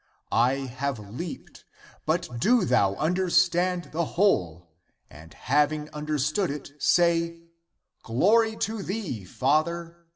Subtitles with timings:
[0.31, 1.63] I have leaped;
[2.07, 4.67] but do thou understand the whole,
[5.11, 7.41] and having understood it say,
[8.01, 9.25] Glory to thee.
[9.25, 10.07] Father